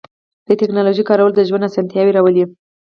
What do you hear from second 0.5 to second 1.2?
تکنالوژۍ